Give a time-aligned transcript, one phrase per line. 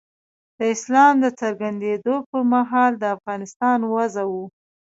[0.57, 4.45] د اسلام د څرګندېدو پر مهال د افغانستان وضع وه.